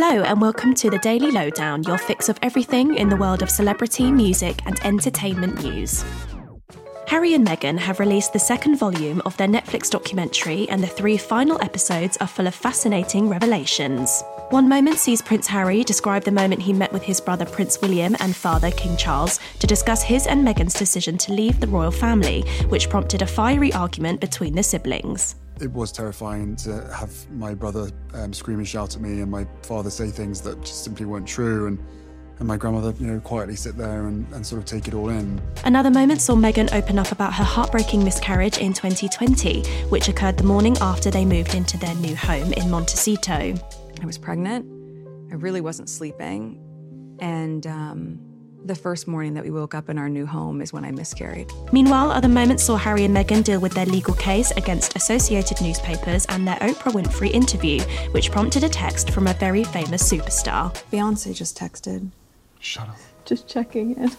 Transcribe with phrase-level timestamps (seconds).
[0.00, 3.50] Hello, and welcome to the Daily Lowdown, your fix of everything in the world of
[3.50, 6.04] celebrity, music, and entertainment news.
[7.08, 11.16] Harry and Meghan have released the second volume of their Netflix documentary, and the three
[11.16, 14.22] final episodes are full of fascinating revelations.
[14.50, 18.14] One moment sees Prince Harry describe the moment he met with his brother Prince William
[18.20, 22.42] and father King Charles to discuss his and Meghan's decision to leave the royal family,
[22.68, 27.90] which prompted a fiery argument between the siblings it was terrifying to have my brother
[28.14, 31.26] um, scream and shout at me and my father say things that just simply weren't
[31.26, 31.78] true and
[32.38, 35.08] and my grandmother, you know, quietly sit there and, and sort of take it all
[35.08, 35.40] in.
[35.64, 40.44] Another moment saw Meghan open up about her heartbreaking miscarriage in 2020, which occurred the
[40.44, 43.54] morning after they moved into their new home in Montecito.
[44.00, 44.66] I was pregnant.
[45.32, 46.60] I really wasn't sleeping.
[47.18, 48.20] And um,
[48.64, 51.50] the first morning that we woke up in our new home is when I miscarried.
[51.72, 56.26] Meanwhile, other moments saw Harry and Meghan deal with their legal case against Associated Newspapers
[56.26, 60.74] and their Oprah Winfrey interview, which prompted a text from a very famous superstar.
[60.90, 62.08] Beyonce just texted.
[62.60, 62.96] Shut up.
[63.24, 64.10] Just checking in.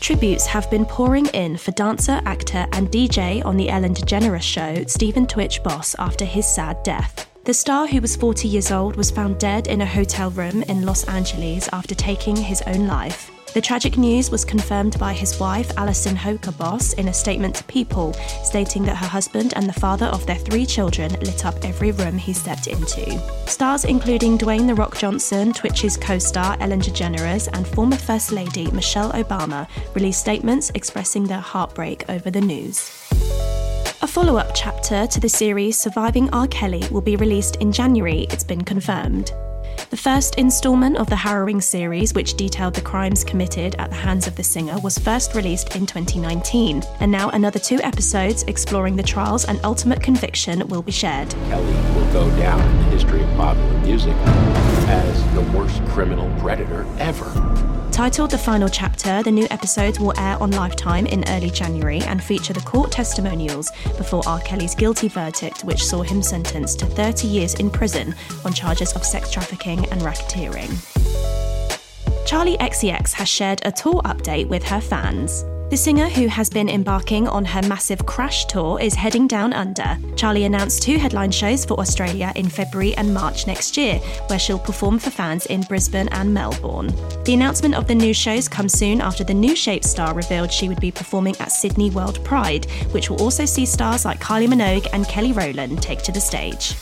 [0.00, 4.84] Tributes have been pouring in for dancer, actor, and DJ on The Ellen DeGeneres Show,
[4.86, 7.23] Stephen Twitch Boss, after his sad death.
[7.44, 10.86] The star, who was 40 years old, was found dead in a hotel room in
[10.86, 13.30] Los Angeles after taking his own life.
[13.52, 17.64] The tragic news was confirmed by his wife, Allison Holker Boss, in a statement to
[17.64, 21.92] People, stating that her husband and the father of their three children lit up every
[21.92, 23.20] room he stepped into.
[23.46, 28.70] Stars including Dwayne The Rock Johnson, Twitch's co star Ellen DeGeneres, and former First Lady
[28.70, 33.13] Michelle Obama released statements expressing their heartbreak over the news.
[34.04, 36.46] A follow up chapter to the series Surviving R.
[36.48, 39.32] Kelly will be released in January, it's been confirmed.
[39.90, 44.26] The first instalment of the harrowing series, which detailed the crimes committed at the hands
[44.26, 49.02] of the singer, was first released in 2019, and now another two episodes exploring the
[49.02, 51.30] trials and ultimate conviction will be shared.
[51.48, 54.16] Kelly will go down in the history of popular music
[54.88, 57.30] as the worst criminal predator ever.
[57.94, 62.20] Titled The Final Chapter, the new episodes will air on Lifetime in early January and
[62.20, 64.40] feature the court testimonials before R.
[64.40, 68.12] Kelly's guilty verdict, which saw him sentenced to 30 years in prison
[68.44, 70.70] on charges of sex trafficking and racketeering.
[72.26, 75.44] Charli XCX has shared a tour update with her fans.
[75.70, 79.98] The singer, who has been embarking on her massive Crash tour, is heading down under.
[80.14, 83.96] Charlie announced two headline shows for Australia in February and March next year,
[84.28, 86.94] where she'll perform for fans in Brisbane and Melbourne.
[87.24, 90.68] The announcement of the new shows comes soon after the new Shape star revealed she
[90.68, 94.86] would be performing at Sydney World Pride, which will also see stars like Kylie Minogue
[94.92, 96.74] and Kelly Rowland take to the stage.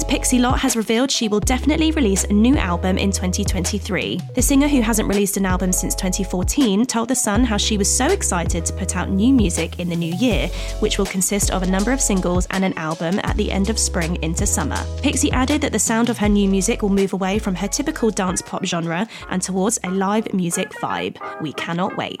[0.00, 4.20] Pixie Lott has revealed she will definitely release a new album in 2023.
[4.34, 7.94] The singer, who hasn't released an album since 2014, told The Sun how she was
[7.94, 10.48] so excited to put out new music in the new year,
[10.80, 13.78] which will consist of a number of singles and an album at the end of
[13.78, 14.82] spring into summer.
[15.02, 18.10] Pixie added that the sound of her new music will move away from her typical
[18.10, 21.16] dance pop genre and towards a live music vibe.
[21.42, 22.20] We cannot wait.